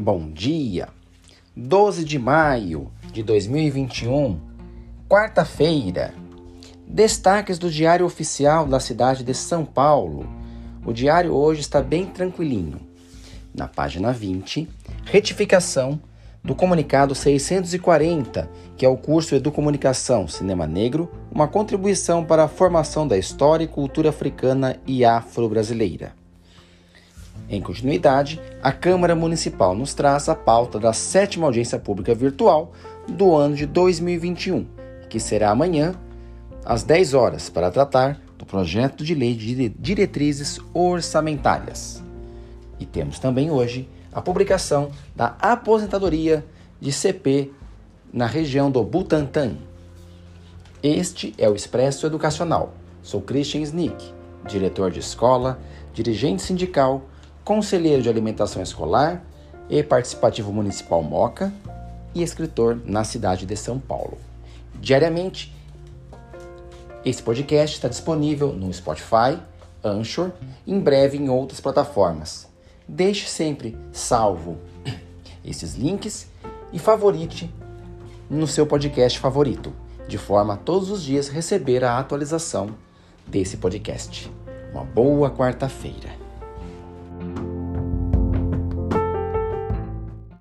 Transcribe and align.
Bom 0.00 0.30
dia! 0.30 0.90
12 1.56 2.04
de 2.04 2.20
maio 2.20 2.88
de 3.12 3.20
2021, 3.20 4.38
quarta-feira. 5.08 6.14
Destaques 6.86 7.58
do 7.58 7.68
Diário 7.68 8.06
Oficial 8.06 8.64
da 8.64 8.78
cidade 8.78 9.24
de 9.24 9.34
São 9.34 9.64
Paulo. 9.64 10.24
O 10.86 10.92
diário 10.92 11.32
hoje 11.32 11.62
está 11.62 11.82
bem 11.82 12.06
tranquilinho. 12.06 12.78
Na 13.52 13.66
página 13.66 14.12
20, 14.12 14.68
retificação 15.04 16.00
do 16.44 16.54
comunicado 16.54 17.12
640, 17.12 18.48
que 18.76 18.86
é 18.86 18.88
o 18.88 18.96
curso 18.96 19.34
Educomunicação 19.34 20.28
Cinema 20.28 20.64
Negro, 20.64 21.10
uma 21.28 21.48
contribuição 21.48 22.24
para 22.24 22.44
a 22.44 22.48
formação 22.48 23.08
da 23.08 23.18
história 23.18 23.64
e 23.64 23.68
cultura 23.68 24.10
africana 24.10 24.76
e 24.86 25.04
afro-brasileira. 25.04 26.17
Em 27.50 27.60
continuidade, 27.62 28.40
a 28.62 28.72
Câmara 28.72 29.14
Municipal 29.14 29.74
nos 29.74 29.94
traz 29.94 30.28
a 30.28 30.34
pauta 30.34 30.78
da 30.78 30.92
sétima 30.92 31.46
audiência 31.46 31.78
pública 31.78 32.14
virtual 32.14 32.72
do 33.08 33.34
ano 33.34 33.56
de 33.56 33.66
2021, 33.66 34.66
que 35.08 35.18
será 35.18 35.50
amanhã, 35.50 35.94
às 36.64 36.82
10 36.82 37.14
horas, 37.14 37.48
para 37.48 37.70
tratar 37.70 38.20
do 38.36 38.44
projeto 38.44 39.02
de 39.02 39.14
lei 39.14 39.34
de 39.34 39.68
diretrizes 39.70 40.60
orçamentárias. 40.74 42.02
E 42.78 42.84
temos 42.84 43.18
também 43.18 43.50
hoje 43.50 43.88
a 44.12 44.20
publicação 44.20 44.90
da 45.16 45.36
aposentadoria 45.40 46.44
de 46.80 46.92
CP 46.92 47.50
na 48.12 48.26
região 48.26 48.70
do 48.70 48.82
Butantã. 48.82 49.52
Este 50.82 51.34
é 51.38 51.48
o 51.48 51.54
Expresso 51.54 52.06
Educacional. 52.06 52.74
Sou 53.02 53.20
Christian 53.20 53.62
Snick, 53.62 54.12
diretor 54.46 54.90
de 54.90 55.00
escola, 55.00 55.58
dirigente 55.92 56.42
sindical 56.42 57.02
conselheiro 57.48 58.02
de 58.02 58.10
alimentação 58.10 58.62
escolar 58.62 59.24
e 59.70 59.82
participativo 59.82 60.52
municipal 60.52 61.02
Moca 61.02 61.50
e 62.14 62.22
escritor 62.22 62.78
na 62.84 63.04
cidade 63.04 63.46
de 63.46 63.56
São 63.56 63.78
Paulo. 63.78 64.18
Diariamente, 64.74 65.56
esse 67.02 67.22
podcast 67.22 67.74
está 67.74 67.88
disponível 67.88 68.52
no 68.52 68.70
Spotify, 68.70 69.40
Anchor, 69.82 70.30
em 70.66 70.78
breve 70.78 71.16
em 71.16 71.30
outras 71.30 71.58
plataformas. 71.58 72.46
Deixe 72.86 73.26
sempre 73.26 73.74
salvo 73.92 74.58
esses 75.42 75.74
links 75.74 76.28
e 76.70 76.78
favorite 76.78 77.50
no 78.28 78.46
seu 78.46 78.66
podcast 78.66 79.18
favorito, 79.18 79.72
de 80.06 80.18
forma 80.18 80.52
a 80.52 80.58
todos 80.58 80.90
os 80.90 81.02
dias 81.02 81.28
receber 81.28 81.82
a 81.82 81.98
atualização 81.98 82.74
desse 83.26 83.56
podcast. 83.56 84.30
Uma 84.70 84.84
boa 84.84 85.30
quarta-feira. 85.30 86.27